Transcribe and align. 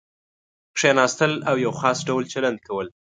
کېناستل 0.77 1.33
او 1.49 1.55
یو 1.65 1.73
خاص 1.79 1.97
ډول 2.09 2.23
چلند 2.33 2.59
کول. 2.67 2.87